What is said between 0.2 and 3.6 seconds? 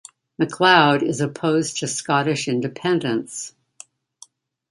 MacLeod is opposed to Scottish independence.